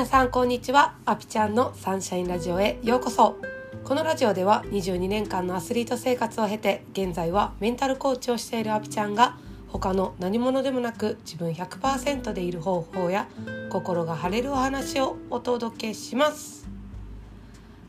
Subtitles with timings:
[0.00, 0.94] 皆さんこんにちは。
[1.04, 3.36] アピちゃんのサンシャインラジオへようこそ。
[3.84, 9.36] このラジオでは22年間のアスリート生活を経て現在はメンタルコーチをしているアピちゃんが
[9.68, 13.28] 他の何者でもなく自分100%でいる方法や
[13.68, 16.66] 心が晴れるお話をお届けします。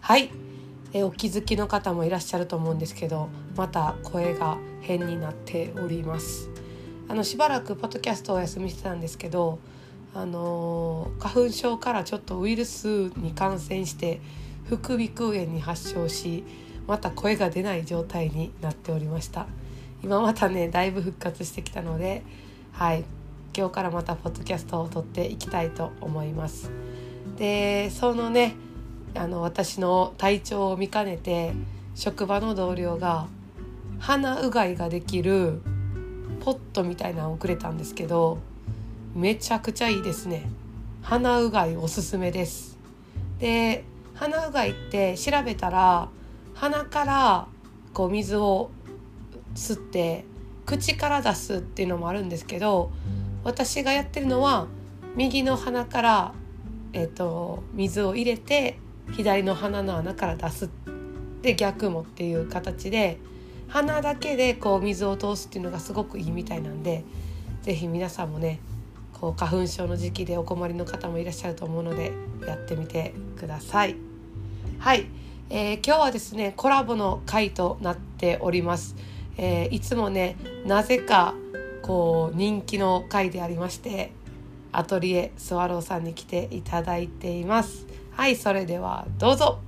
[0.01, 0.31] はい。
[0.91, 6.49] えお気づきの方もいらっしゃると思うんですけどまた声が変になっております。
[7.07, 9.59] あのしばらくポッドキャストをお休みしてたんですけど
[10.13, 14.19] あの花粉症からちょっとウイルスに感染して
[14.65, 16.43] 副鼻腔炎に発症し
[16.87, 19.47] また声が出ない状態になっておりました。
[20.03, 22.23] 今またねだいぶ復活してきたので
[22.71, 23.03] はい
[23.55, 26.71] 今日からまたポッドキャストを撮っていきたいと思います。
[27.37, 28.55] でそのね
[29.15, 31.53] あの私の体調を見かねて
[31.95, 33.27] 職場の同僚が
[33.99, 35.61] 鼻うがいができる
[36.39, 38.39] ポットみたいなのをくれたんですけど
[39.13, 40.49] めちゃくちゃいいですね。
[41.01, 42.77] 鼻うがいおすすめです。
[43.39, 46.09] で鼻うがいって調べたら
[46.53, 47.47] 鼻から
[47.93, 48.71] こう水を
[49.55, 50.25] 吸って
[50.65, 52.91] 口から出すっていうのもあるんですけど
[53.43, 54.67] 私がやってるのは
[55.15, 56.33] 右の鼻から、
[56.93, 58.77] えーと、水を入れて
[59.11, 60.69] 左の鼻の穴から出す。
[61.41, 63.17] で逆もっていう形で
[63.67, 67.03] 鼻だけでこう水を通すっていうのがすごくいいみたいなんで
[67.63, 68.59] 是非皆さんもね
[69.21, 72.11] こう花粉症の時期でお困りの方もいらっしゃると思うので
[72.47, 73.95] やってみてください。
[74.79, 75.05] はい、
[75.51, 78.95] えー、今日はですねコラボの回となっております。
[79.37, 81.35] えー、いつもねなぜか
[81.83, 84.11] こう人気の回でありまして
[84.71, 87.85] アトリエスワローさんに来ていただいています。
[88.11, 89.59] はいそれではどうぞ。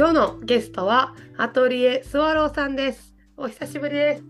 [0.00, 3.14] 今日のゲストはアトリエスワローさんです。
[3.36, 4.24] お久しぶりです。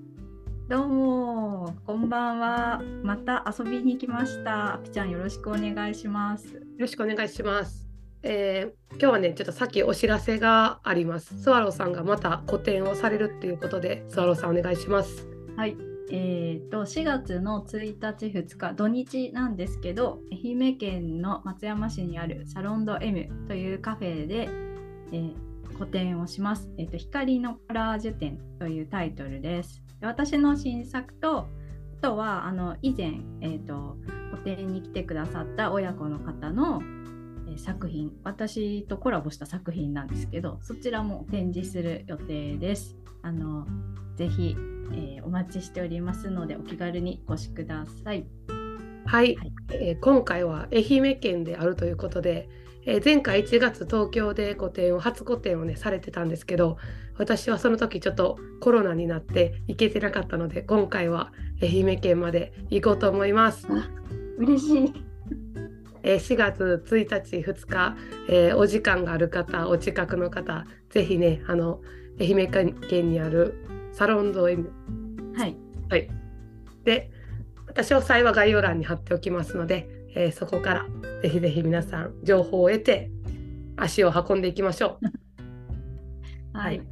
[0.69, 2.83] どうも、こんばんは。
[3.05, 4.75] また遊びに来ました。
[4.75, 6.55] アピちゃんよろしくお願いします。
[6.55, 7.87] よろしくお願いします。
[8.25, 11.41] えー、今日はね、ちょっとさっきお知らせがあります。
[11.41, 15.29] スワローさんがまた個展をされるっていうことで、スワローさんお願いします。
[15.57, 15.77] はい。
[16.11, 24.49] えーと、4月の1日2日土日なんですけど愛媛県の松山市にあるサロンド M というカフェで
[25.13, 25.50] えー、
[25.81, 26.69] 個展をします。
[26.77, 29.83] えーと、光のコラージュ展というタイトルです。
[29.99, 31.47] で私の新作と、あ
[32.03, 33.97] とはあの以前、えーと、
[34.31, 36.83] 個展に来てくださった親子の方の、
[37.49, 42.99] えー、作品、私とコラボした作品なんですけど、そちらも展示する予定です。
[43.23, 43.67] あの
[44.17, 44.55] ぜひ、
[44.93, 48.27] えー、お待ちしておりますので、お気軽にお越しください。
[49.07, 52.51] はい、はい、えー、今回は愛媛県であるということで、
[52.87, 56.79] えー、前回1月東京で個展を初個展をねされてたんですけど
[57.19, 61.33] 私はその時ちょっとコロナになって行けてなかったので今回は
[61.63, 63.67] 愛媛県まで行こうと思います。
[64.39, 65.11] 嬉しい。
[66.03, 67.97] え4月1日2日、
[68.29, 71.83] えー、お時間がある方お近くの方ぜひねあの
[72.19, 73.55] 愛媛県にある
[73.93, 74.71] サロンド M
[75.37, 75.57] はい、
[75.91, 76.09] はい、
[76.85, 77.11] で
[77.67, 80.87] 私は幸は概要欄に貼っておきますのでえー、そこから
[81.23, 83.11] ぜひぜひ皆さん情報を得て
[83.77, 85.07] 足を運んでいきましょう。
[86.57, 86.87] はい、はい、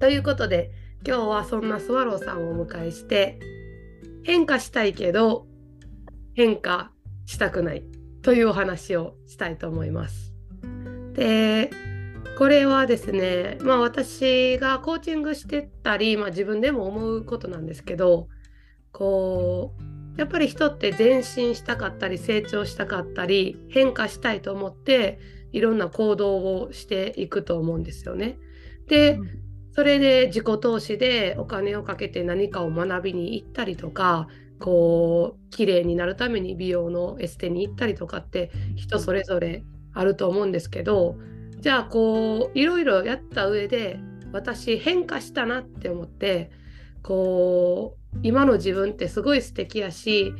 [0.00, 0.70] ということで
[1.06, 3.38] 今日はそんなスワローさんをお迎えして
[4.24, 5.46] 変化したいけど
[6.34, 6.90] 変化
[7.26, 7.84] したくない
[8.22, 10.34] というお話をしたいと思います。
[11.12, 11.70] で
[12.36, 18.28] これはですねまあ私がコーチングしてたり、まあ、自分でも思うことなんですけど
[18.92, 25.18] こうやっぱり人って前進したかったり成長したかったり変化したいと思って
[25.52, 28.38] いろんな行動をしていくと思うんですよね。
[28.88, 29.18] で、
[29.72, 34.26] それで自己投資でお金をかけて何かを学びに行ったりとか
[34.58, 41.16] こう綺麗になるために美容のエステに行ったりとかって人それぞれあると思うんですけど
[41.60, 43.98] じゃあこういろいろやった上で
[44.32, 46.50] 私変化したなって思って
[47.02, 50.32] こう今の自分ってすごい素敵やし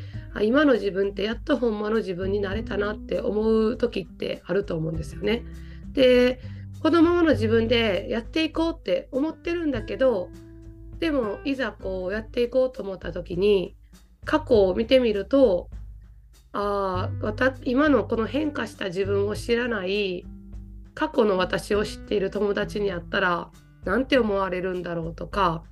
[0.43, 5.45] 今の自分ってやっとほんまの自分になれたなって思う時ってあると思うんですよね。
[5.93, 6.41] で
[6.83, 10.29] このままの自分でやっていこうって思ってるんだけど
[10.99, 13.77] でもいざこうやっていこうと思った時に
[14.25, 15.71] 過去を見てみると
[16.53, 20.25] ああ今のこの変化した自分を知らない
[20.95, 23.51] 過去の私を知っている友達に会ったら
[23.85, 25.65] 何て思われるんだろうとか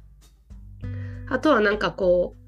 [1.28, 2.44] あとはなんかこう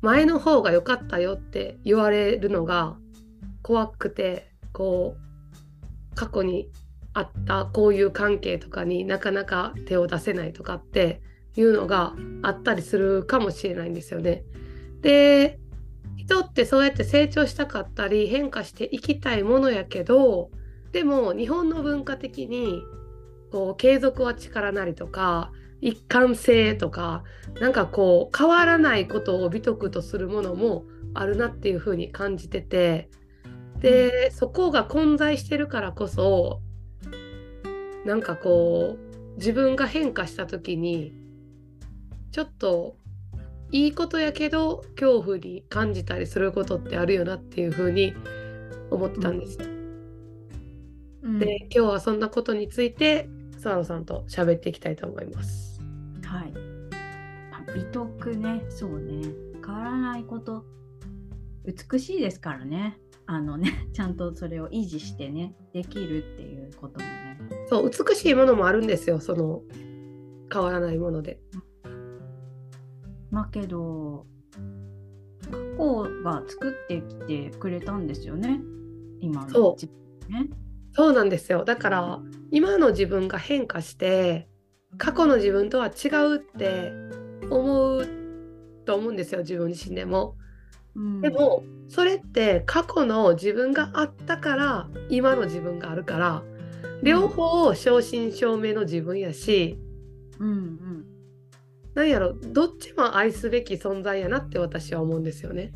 [0.00, 2.96] 前の方が良かったよって言われるのが
[3.62, 6.68] 怖くてこう過去に
[7.12, 11.22] あったこういう関係とかになかなか手を出せないとかって
[11.56, 14.44] いうのがあったりするかもしれないんですよね。
[15.00, 15.58] で
[16.16, 20.50] 人ってそうやって成長したかったり変化していきたいものやけど
[20.92, 22.82] でも日本の文化的に
[23.50, 27.24] こう継続は力なりとか一貫性とか
[27.60, 30.84] なんかこう変わらないことを美徳とするものも
[31.14, 33.10] あるなっていうふうに感じてて
[33.80, 36.60] でそこが混在してるからこそ
[38.04, 41.12] なんかこう自分が変化した時に
[42.32, 42.96] ちょっと
[43.72, 48.14] いいことやけど恐怖に感じたりすることってあるよなっていうふうに
[48.90, 49.66] 思ってたんですよ。
[51.22, 53.28] うん、で今日はそんなことについて
[53.66, 55.80] 沢野さんと喋っていきたいと思います。
[56.24, 56.52] はい。
[57.74, 59.26] 美徳ね、そうね。
[59.64, 60.64] 変わらないこと、
[61.64, 63.00] 美しいですからね。
[63.26, 67.40] あのね、 ちゃんとそれを維持してね、できるっていうこともね。
[67.66, 69.62] そう、美しいものもあるんですよ、その
[70.52, 71.40] 変わらないもので。
[73.32, 74.26] まあけど、
[75.50, 78.60] 過去が作ってきてくれたんですよね、
[79.18, 79.88] 今の自
[80.28, 80.50] 分ね。
[80.92, 84.48] そうなんですよだから今の自分が変化して
[84.98, 86.92] 過去の自分とは違うって
[87.50, 88.08] 思う
[88.84, 90.36] と思うんですよ自分自身でも。
[90.94, 96.42] うん、でもそれって過去の自分があったから今の自分があるから
[97.02, 99.78] 両方正真正銘の自分やし、
[100.38, 101.04] うんうん、
[101.94, 105.72] なんやろどっちも愛すべき存在やなって私は思うんですよね。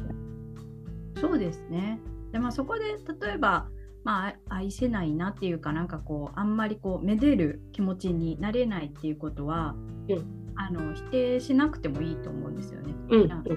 [1.20, 2.00] そうですね。
[2.32, 2.84] でまあそこで
[3.26, 3.69] 例えば
[4.05, 9.75] まあ、愛せないなっていうかなんかこうあんまりこうめでる気持ちになれないっていうことは、
[10.08, 12.94] うん、あの否定しなくてもいいと思うんですよね。
[13.11, 13.50] うん、なんか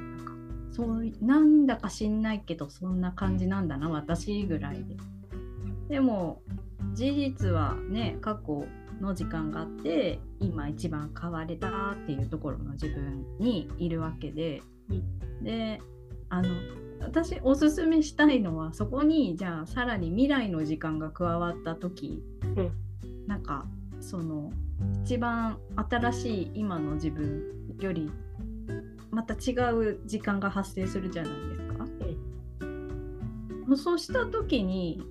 [0.71, 4.97] そうなんだか知んないけどそんな感じなんだな私ぐらいで。
[5.89, 6.41] でも
[6.93, 8.65] 事実はね過去
[8.99, 15.81] の時間があって今一番変われたっていうところの自分にいるわけで、うん、で
[16.29, 16.49] あの
[17.03, 22.71] 私おすすめしたいのはそこにじゃあさらに未来の時間が加わった時、うん、
[23.27, 23.65] なんか
[23.99, 24.51] その
[25.03, 25.59] 一番
[25.89, 27.43] 新しい今の自分
[27.79, 28.11] より
[29.11, 31.85] また違う時間が発生するじゃないですか。
[33.67, 35.01] うん、そうした時に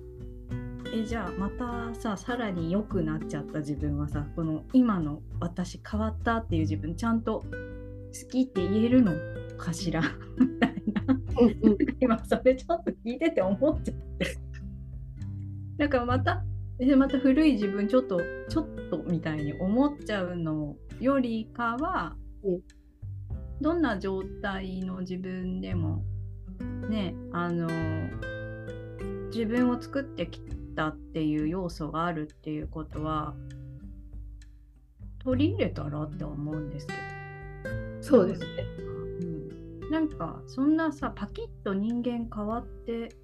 [0.93, 9.13] えじゃあまたささらに良くなっちゃった自分はさこの今の私変わったっていう自分ちゃんと好きって言えるの
[9.57, 10.03] かしら？
[10.37, 11.19] みたいな
[11.99, 14.37] 今それちょっと聞いてて思っちゃって。
[15.77, 16.43] なんかまた
[16.97, 18.19] また古い自分ちょっと
[18.49, 22.61] ちょっとみたいに思っちゃうのよりかは、うん、
[23.61, 26.03] どんな状態の自分でも
[26.89, 27.67] ねあの
[29.27, 30.41] 自分を作ってき
[30.75, 33.33] たっていう要素があるっていうことは
[35.23, 36.99] 取り入れたらって思うんですけど。
[38.01, 38.47] そうですね
[39.93, 43.15] なんかそんなさパキッと人間変わって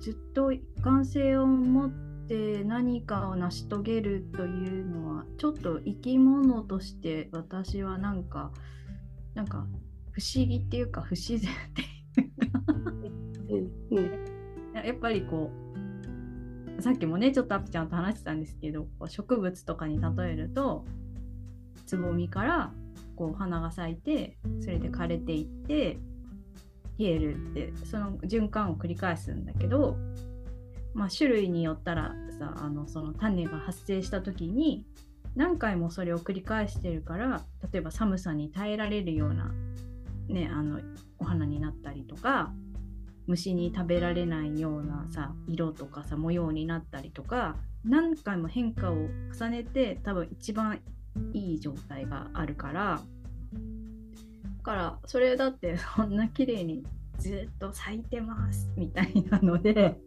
[0.00, 1.90] ずっと一貫性を持っ
[2.26, 8.50] て何かを成し遂げるというのはちょっと生き物として私はなんか
[9.34, 9.68] なんか
[10.10, 11.82] 不思議っていうか不自然って
[13.94, 15.52] いうかやっぱりこ
[16.76, 20.84] うさっきもねちょっとアピちゃんと話してたんですけど植物とかに例えると
[21.86, 22.72] つぼみから
[23.18, 25.98] こう花が咲いてそれで枯れていって
[26.98, 29.96] 冷えるってその循環を繰り返すんだけど、
[30.94, 34.86] まあ、種類によったらさあのその種が発生した時に
[35.34, 39.52] 何回もそれを繰り返してるから例えば寒さに耐えられるような、
[40.28, 40.80] ね、あの
[41.18, 42.52] お花になったりとか
[43.26, 48.94] 虫に食べられないようなさ色とかさ模様になったりとか何回も変化を
[49.36, 50.80] 重ねて多分一番
[51.32, 53.00] いい状態があるから
[54.58, 56.84] だからそれだって そんな綺麗に
[57.18, 60.00] ずっと咲いてますみたいなので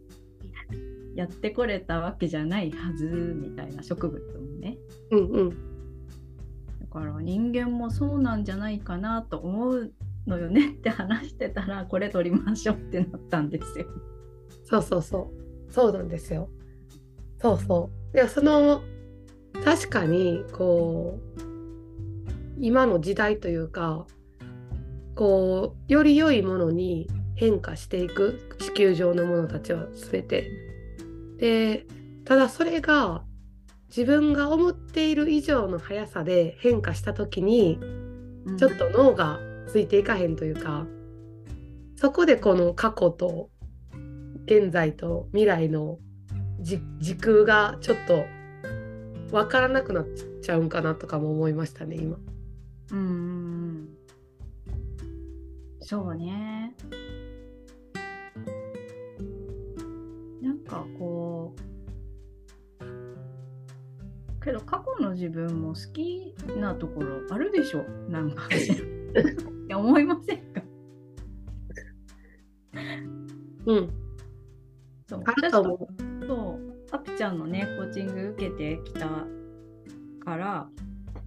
[1.14, 4.78] やってこれたわけじゃないはずみたいな植物もね。
[5.10, 5.50] うんうん、
[6.80, 9.92] だから人間もそうなんじゃないかなと思う
[10.26, 13.86] のよねって話してたらこれ取りましょうってなったんですよ。
[14.64, 15.30] そうそうそ
[15.68, 16.48] うそうなんですよ。
[17.38, 18.16] そうそう。
[18.16, 18.82] でその
[19.64, 21.42] 確かにこう
[22.60, 24.06] 今の時代というか
[25.14, 30.50] こうより良いものに変化していく地球上のものたちは全て。
[31.38, 31.86] で
[32.24, 33.24] ただそれが
[33.88, 37.80] 自分が思っている以上の速さで変化した時に
[38.56, 40.86] ちょっと脳がついていかへんというか、
[41.96, 43.50] そこでこの過去と
[44.46, 45.98] 現在と未来の
[46.60, 48.24] 時時空がちょっと
[49.32, 50.06] 分からなくなっ
[50.42, 52.18] ちゃうんかなとかも思いましたね今。
[52.92, 53.88] うん
[55.80, 56.74] そうね。
[60.40, 61.62] なんかこう
[64.44, 67.82] けど過去の自分も好きなところあるでしょ？
[68.10, 68.42] なんか。
[68.54, 68.58] い
[69.68, 70.62] や思いませんか？
[73.66, 73.90] うん、
[75.08, 75.22] そう。
[75.24, 76.11] あると思う。
[77.02, 79.08] ちゃんのねコーチング受けてきた
[80.24, 80.68] から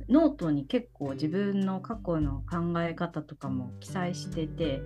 [0.08, 4.82] ノートに結構自分の過去の考え方とかも記載してて、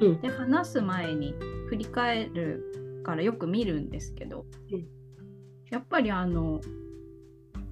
[0.00, 0.20] うん。
[0.20, 1.34] で話す前に
[1.68, 4.86] 振り返るからよく見るんですけど、うん。
[5.70, 6.60] やっぱりあの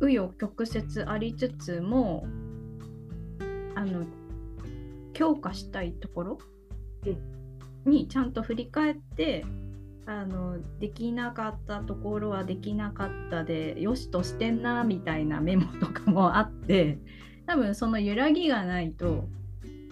[0.01, 2.27] 紆余曲折ありつつも
[3.75, 4.05] あの
[5.13, 6.39] 強化したいところ
[7.87, 9.45] にちゃんと振り返って
[10.07, 16.99] あのできなかったところはできなかったでよしとしてんなみたいなメモとかもあって
[17.47, 19.29] 多分その揺らぎがないと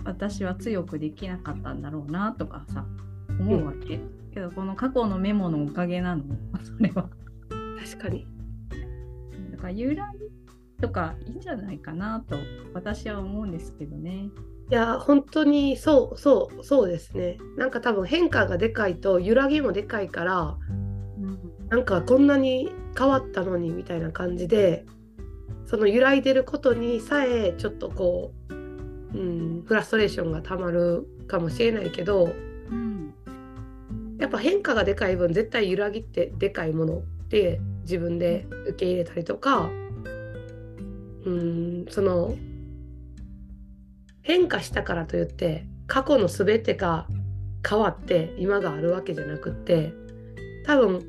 [0.04, 2.84] 私は強くできなかったんだろうなとかさ
[3.28, 4.00] 思うわけ、
[4.32, 6.24] けどこの過去のメモのおかげなの？
[6.62, 7.08] それは。
[7.78, 8.26] 確かに。
[9.52, 10.30] だから揺らぎ
[10.80, 12.36] とかいいんじゃないかなと
[12.74, 14.28] 私は思うんですけどね
[14.72, 17.36] いや本当にそうそうそうですね。
[17.58, 21.38] なんか多分変化がでかいと揺らぎもでかいからうん。
[21.68, 24.86] なんかこんなに変わったのにみたいな感じで
[25.66, 32.32] その揺らいでることにさえちょっとこう、うん、フラストレーションがたまるかもしれないけど
[32.70, 33.12] うん。
[34.18, 39.68] やっぱ変化がでかい分絶対揺らぎってでかいもので自分で受け入れたりとか
[41.26, 42.34] うんその
[44.22, 47.06] 変化したからといって過去の全てが
[47.68, 49.92] 変わって今があるわけじゃなくって
[50.64, 51.06] 多分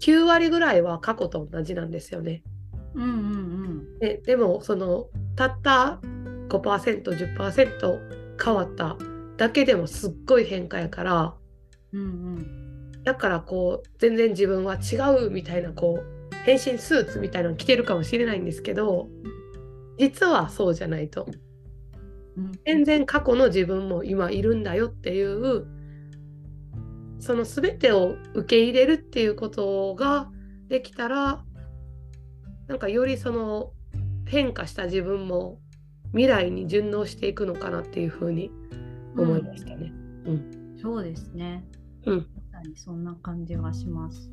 [0.00, 2.42] 9割ぐらいは過去と同じなんですよね。
[2.94, 6.00] うんうんででもそのたった
[6.48, 7.98] 5%10%
[8.42, 8.96] 変わった
[9.36, 11.34] だけでもすっごい変化やから
[11.92, 13.02] うんうん。
[13.04, 14.96] だからこう全然自分は違
[15.26, 19.08] うみたいなこう変身スーツみたいなの着てるかもしれないんですけど
[19.98, 21.24] 実はそうじゃないと。
[21.24, 21.45] うん
[22.64, 25.66] 全然過去の自分も今いるんだよっていう
[27.18, 30.30] その全てを受け入れるっていうことが
[30.68, 31.44] できたら
[32.66, 33.72] なんかよりその
[34.26, 35.58] 変化した自分も
[36.10, 38.50] 未来に順応していくのかなっていうふうに
[39.16, 39.92] 思いましたね。
[40.80, 41.64] そうですね。
[42.04, 42.26] うん
[42.74, 44.30] そんな感じがします。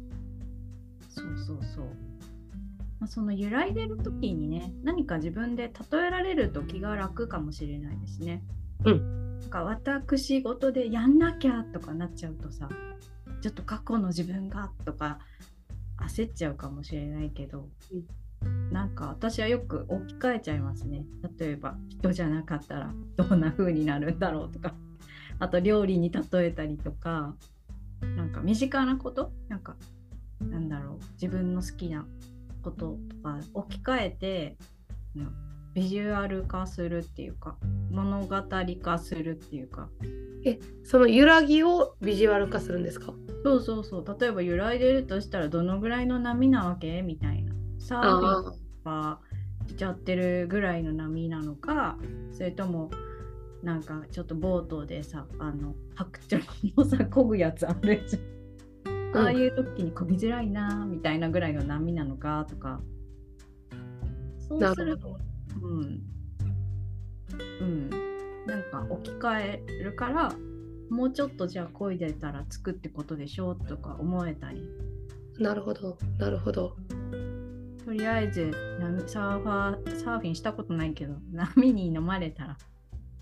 [1.10, 2.13] そうそうそう。
[3.04, 8.42] まあ、その揺らいでる時にね、何か自分で例えられると気が楽かもしれないですね。
[8.86, 12.70] うなんか私事でやんなきゃとかなっちゃうとさ、
[13.42, 15.20] ちょっと過去の自分がとか
[16.00, 17.68] 焦っちゃうかもしれないけど、
[18.72, 21.04] なんか私はよく置き換えちゃいますね。
[21.38, 24.74] 例えば人じゃなかったらどんな風になるんだろうとか。
[25.40, 27.36] あと料理に例えたりとか
[28.16, 29.34] なんか身近なこと？
[29.50, 29.76] なんか
[30.40, 32.06] なんだろう自分の好きな
[32.64, 34.58] こととか置き換えて
[35.16, 35.32] うん
[35.74, 37.58] ビジュアル化するっていうか
[37.90, 38.44] 物語
[38.82, 39.90] 化するっていうか。
[40.84, 43.14] その揺らぎをビジュアル化するんですか？
[43.46, 44.18] そうそうそう。
[44.20, 47.02] 例えば揺らいでるとしたらどのぐらいの波なわけ？
[47.02, 47.54] みたいな。
[47.80, 48.54] サーフィン
[48.84, 49.20] あが
[49.68, 51.98] しちゃってるぐらいの波なのか
[52.34, 52.92] それとも
[53.64, 56.44] なんかちょっとボートでさあの白鳥
[56.76, 58.33] のさ漕ぐやつあるじゃん。
[59.16, 62.82] ああいう時に漕ぎづらいなみたいなぐらいの波なのかとか
[64.40, 65.18] そうなすると。
[65.62, 66.02] うん
[67.62, 67.90] うん
[68.46, 70.34] なんか置き換えるから
[70.90, 74.62] もうちょっとじゃあ漕いでたらつくってことでしょとか思えたり
[75.40, 76.76] なるほどなるほど。
[77.84, 82.58] とりあえず波サーファーサーフィンしたことないけど波に飲まれたら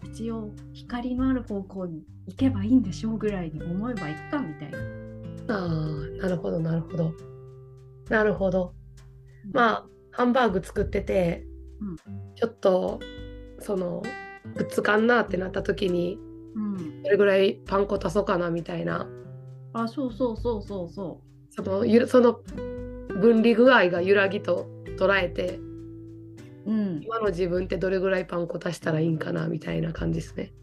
[0.04, 5.11] 一応光のある方向に行けばいいんでしょうぐらいに思えばいくかみたいな。
[5.48, 7.14] ああなるほどなるほど。
[8.10, 8.74] なるほど。
[9.52, 11.46] まあハンバーグ作ってて、
[11.80, 11.96] うん
[12.36, 13.00] ちょっと
[13.60, 14.02] その
[14.56, 16.18] くっつかんなってなった時に
[16.56, 19.08] うん、どれぐらいパン粉足そうかなみたいな
[19.74, 22.42] あそうそうそうそうそそのゆその
[23.22, 24.68] 分離具合が揺らぎと
[24.98, 25.60] 捉えて
[26.66, 26.72] う。
[26.72, 27.02] うん。
[27.04, 30.54] 今の自分ってどれぐらいパン粉足したらいいんかなみたいな感じですね。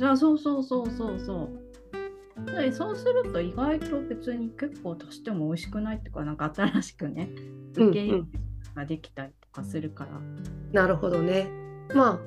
[0.00, 1.67] あそうそうそうそうそう。
[2.50, 7.30] でそうすると意外と別に結構足しても美味しくないっていうかなんか新しくね
[7.76, 8.22] うん受け入れ
[8.74, 10.20] ができたりとかするから。
[10.72, 11.48] なるほどね。
[11.94, 12.20] まあ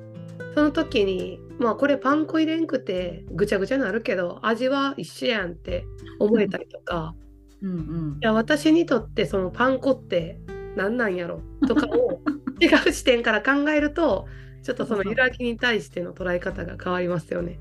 [0.54, 5.84] その時にまあこれパン粉入れんくてぐちゃぐちゃになるけど味は一緒やんって
[6.18, 7.14] 思えたりとか。
[7.62, 7.74] うんう
[8.16, 8.18] ん。
[8.20, 10.40] いや私にとってそのパン粉って
[10.76, 11.40] 何なんやろ？
[11.66, 12.20] とかを
[12.60, 14.26] 違う視点から考えると
[14.62, 17.58] ちょっとその揺らぎに対しての捉え方が変わりますよね。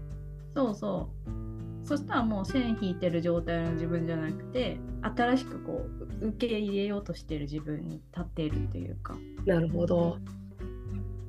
[0.55, 1.40] そうそう
[1.91, 5.85] そしたらもう線引いてる状態の自分じゃなくて新しくこ
[6.21, 10.17] う受け入れようとしてる自分に立っているというかなるほど。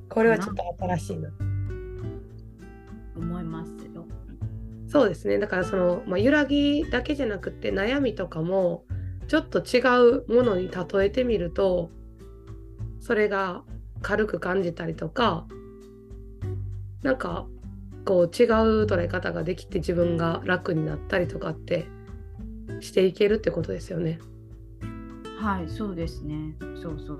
[0.07, 1.29] これはちょっと新しいな。
[3.17, 4.05] 思いますよ。
[4.87, 8.85] そうですねだからその、まあ、揺らぎだけじゃなくて悩みとかも
[9.27, 9.81] ちょっと違
[10.21, 11.89] うものに例えてみると
[13.01, 13.63] それが
[14.01, 15.45] 軽く感じたりとか
[17.01, 17.47] なんか
[18.05, 21.87] こう違う捉え方ができて自分が楽になったりとかって
[22.79, 24.19] していけるってことですよね。
[25.39, 26.55] はいそうですね。
[26.81, 27.19] そうそう。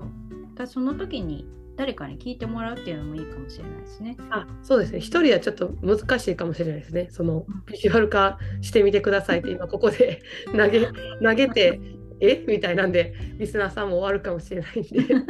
[0.54, 4.16] だその時に誰かに聞いてもらうっていうのもいいかもしれないですね。
[4.30, 5.00] あそうですね。
[5.00, 7.08] 一人はちょっと難しいかもしれないですね。
[7.10, 10.22] そのビジュアル化してみてくださいって今ここで
[10.56, 10.86] 投げ
[11.22, 11.80] 投げて
[12.20, 12.44] え？
[12.46, 14.88] みたいなんでリスナーさんも終わるかもしれないんで。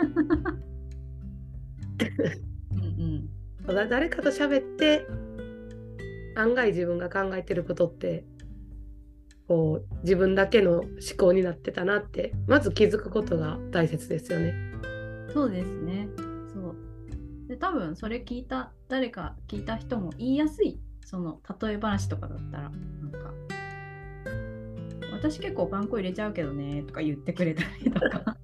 [2.72, 3.28] うんうん。
[3.66, 5.06] だ誰かと喋って
[6.34, 8.24] 案外自分が考えてることって
[9.46, 10.88] こう自分だけの思
[11.18, 14.54] 考になってたなってまず気づくことが大切ですよね。
[15.32, 16.08] そうですね。
[16.52, 16.76] そう。
[17.48, 22.72] で多分それ聞いた誰か聞いた人も言いやすいその例え話とかだったらなん
[23.12, 23.34] か
[25.12, 28.36] 私結構パン粉入れちゃうけどねとか言ってくれたりとか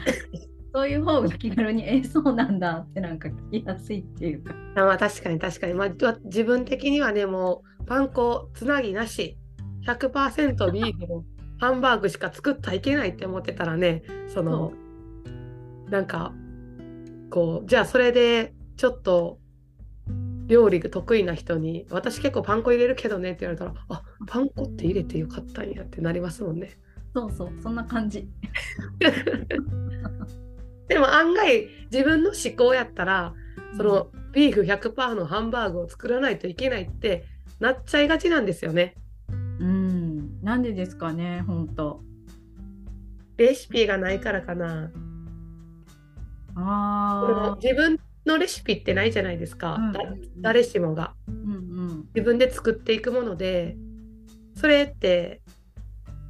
[0.72, 4.54] そういう方が気軽にえそうなんだってなんか聞きやすいっていうか。
[4.76, 9.36] あまあ確かに確かに、まあ、わ自分的にはねもうパン粉つなぎなし
[9.86, 11.24] 100%ビーフの
[11.58, 14.72] ハンバーグしか作ったらいけないって思ってたらねその
[15.88, 16.32] なんか
[17.30, 19.38] こうじゃあそれでちょっと
[20.46, 26.70] 料理が得意な人に「私結構パン粉入れるけどね」って言われたら「あパン粉って入れてよかったんや」ってなりますもんね。
[27.14, 28.28] そうそうそんな感じ
[30.90, 33.32] でも案外自分の思考やったら
[33.76, 37.24] そのビーフ100%のハンバーグを作らないといけないって
[37.60, 38.96] なっちゃいがちなんですよね。
[39.60, 40.42] うん。
[40.42, 42.02] なんでですかねほんと。
[43.36, 44.90] レシピがないからかな。
[46.56, 49.78] あ自分のレシピってないじゃないですか、
[50.38, 51.14] 誰しもが。
[51.28, 51.56] ーうんう
[51.92, 52.08] ん。
[52.16, 53.76] 自分で作っていくもので
[54.56, 55.40] それって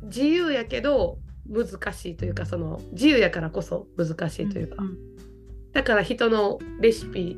[0.02, 1.18] 自由やけど
[1.50, 4.96] 難しいというかその自由やからこそ難しいというか、ん。
[5.72, 7.36] だから人のレシピ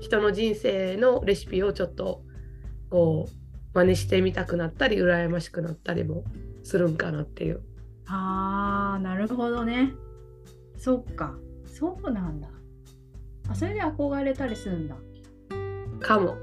[0.00, 2.22] 人の人生のレシピをちょっと
[2.90, 3.32] こう
[3.74, 6.24] 真似してみたくなったり羨ましくなったりも
[6.62, 7.62] するんかなっていう。
[8.06, 9.92] あーなるほどね。
[10.76, 11.34] そっか。
[11.66, 12.48] そうなんだ。
[13.48, 14.96] あそれで憧れたりするんだ。
[16.00, 16.36] かも。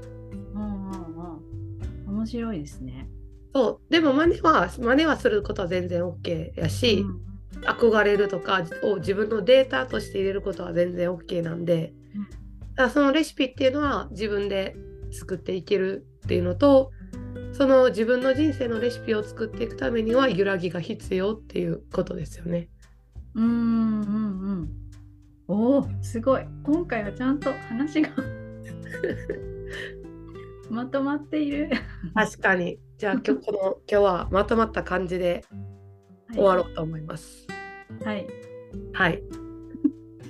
[0.54, 2.14] うんうんうん。
[2.16, 3.08] 面白いですね
[3.56, 3.92] そう。
[3.92, 7.26] でも真似は真似はすることは全然 OK やし、うん。
[7.64, 12.24] 憧れるとかを自分のデータとして入れることは全然 OK なんで、うん。
[12.24, 12.28] だ
[12.76, 14.76] からそのレシピっていうのは自分で
[15.10, 16.90] 作っていけるっていうのと
[17.52, 22.68] その自分の人生のレシピを作っていくためには揺らぎが必要っていうことですよね。
[23.34, 24.68] うんうんうん
[25.48, 26.44] おおすごい。
[26.62, 28.10] 今回はちゃんと話が
[30.70, 31.70] まとまっている
[32.14, 33.58] 確かにじゃあ今日 この
[33.90, 35.44] 今日はまとまった感じで
[36.32, 37.46] 終わろうと思います。
[38.04, 38.26] はい
[38.92, 39.22] はい、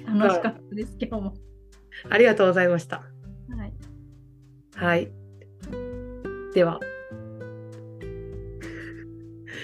[0.07, 1.35] 楽しかったです今日も
[2.11, 2.99] ありがとうございました。
[3.49, 3.73] はい
[4.77, 5.11] はい。
[6.55, 6.81] では、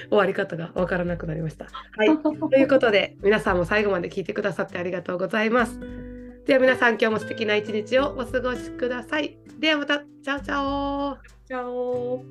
[0.08, 1.66] 終わり方がわからなくなりました。
[1.66, 2.08] はい。
[2.22, 5.78] ということで、皆さんも最後まで聞いてくださってありがとうございます。
[6.46, 9.38] では皆さん、今日も素敵な一日をお過ごしください。
[9.58, 11.16] ではまた、チャオチャオ
[11.48, 12.24] チャオ